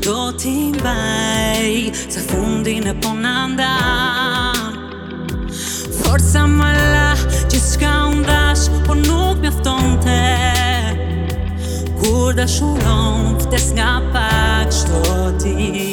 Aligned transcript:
Do 0.03 0.15
t'i 0.43 0.55
mbaj 0.75 1.95
Se 2.15 2.25
fundin 2.31 2.89
e 2.93 2.97
po 3.05 3.12
në 3.23 3.37
nda 3.53 3.71
Forca 6.01 6.43
më 6.59 6.73
la 6.95 7.09
Që 7.53 7.59
s'ka 7.71 7.95
unë 8.11 8.84
Po 8.89 8.95
nuk 8.98 9.39
me 9.45 9.48
afton 9.55 9.98
te 10.05 10.23
Kur 12.03 12.34
dashuron 12.39 13.37
Ftes 13.47 13.70
nga 13.79 13.93
pak 14.15 14.75
Shto 14.75 15.05
t'i 15.43 15.86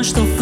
думаю, 0.00 0.04
что 0.04 0.20
в 0.22 0.39